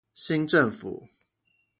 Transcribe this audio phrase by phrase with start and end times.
[0.15, 1.07] 新政府